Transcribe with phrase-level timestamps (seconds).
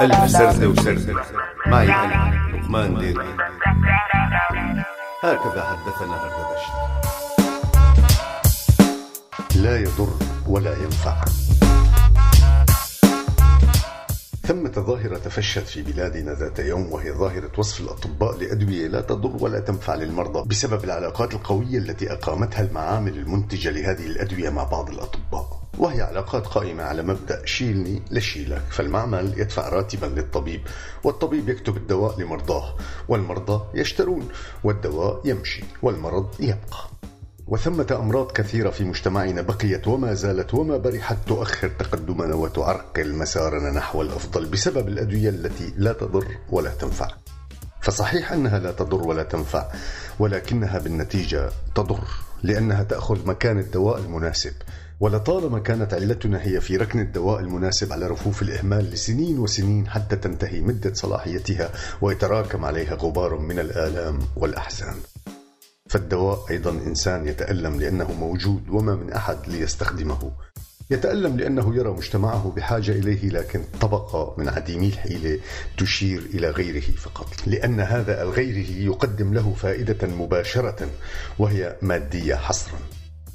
[0.00, 1.22] ألف سردة وسردة
[1.66, 3.36] معي أنا لقمان ديري
[5.22, 6.72] هكذا حدثنا هردبشت
[9.56, 10.08] لا يضر
[10.46, 11.24] ولا ينفع.
[14.46, 19.60] ثمة ظاهرة تفشت في بلادنا ذات يوم وهي ظاهرة وصف الأطباء لأدوية لا تضر ولا
[19.60, 25.59] تنفع للمرضى بسبب العلاقات القوية التي أقامتها المعامل المنتجة لهذه الأدوية مع بعض الأطباء.
[25.80, 30.60] وهي علاقات قائمة على مبدأ شيلني لشيلك فالمعمل يدفع راتبا للطبيب
[31.04, 32.76] والطبيب يكتب الدواء لمرضاه
[33.08, 34.28] والمرضى يشترون
[34.64, 36.90] والدواء يمشي والمرض يبقى.
[37.46, 44.02] وثمة أمراض كثيرة في مجتمعنا بقيت وما زالت وما برحت تؤخر تقدمنا وتعرقل مسارنا نحو
[44.02, 47.08] الأفضل بسبب الأدوية التي لا تضر ولا تنفع.
[47.80, 49.64] فصحيح أنها لا تضر ولا تنفع
[50.18, 52.04] ولكنها بالنتيجة تضر.
[52.42, 54.52] لأنها تأخذ مكان الدواء المناسب.
[55.00, 60.60] ولطالما كانت علتنا هي في ركن الدواء المناسب على رفوف الإهمال لسنين وسنين حتى تنتهي
[60.60, 64.96] مدة صلاحيتها ويتراكم عليها غبار من الآلام والأحزان.
[65.88, 70.32] فالدواء أيضا إنسان يتألم لأنه موجود وما من أحد ليستخدمه.
[70.90, 75.40] يتألم لأنه يرى مجتمعه بحاجة إليه لكن طبقة من عديمي الحيلة
[75.78, 77.26] تشير إلى غيره فقط.
[77.46, 80.88] لأن هذا الغيره يقدم له فائدة مباشرة
[81.38, 82.78] وهي مادية حصرا.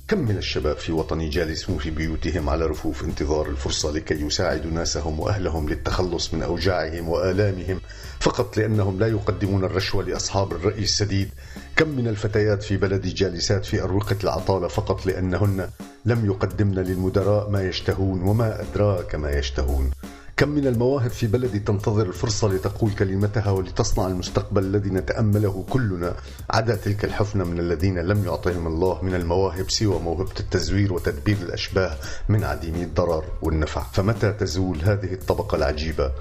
[0.07, 5.19] كم من الشباب في وطني جالسون في بيوتهم على رفوف انتظار الفرصة لكي يساعدوا ناسهم
[5.19, 7.81] وأهلهم للتخلص من أوجاعهم وآلامهم
[8.19, 11.29] فقط لأنهم لا يقدمون الرشوة لأصحاب الرأي السديد.
[11.75, 15.69] كم من الفتيات في بلدي جالسات في أروقة العطالة فقط لأنهن
[16.05, 19.91] لم يقدمن للمدراء ما يشتهون وما أدراك ما يشتهون.
[20.37, 26.15] كم من المواهب في بلدي تنتظر الفرصة لتقول كلمتها ولتصنع المستقبل الذي نتأمله كلنا.
[26.49, 31.97] عدا تلك الحفنة من الذين لم يعطيهم الله من المواهب سوى موهبة التزوير وتدبير الأشباه
[32.29, 33.83] من عديمي الضرر والنفع.
[33.93, 36.11] فمتى تزول هذه الطبقة العجيبة؟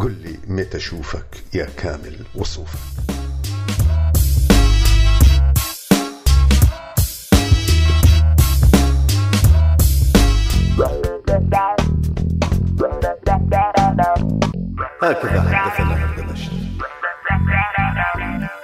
[0.00, 3.13] قل لي متى أشوفك يا كامل وصوفك.
[15.10, 16.50] هكذا حدثنا هردبشت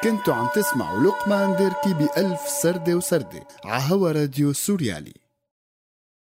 [0.04, 5.19] كنتوا عم تسمعوا لقمان ديركي بألف سردة وسردة عهوا راديو سوريالي.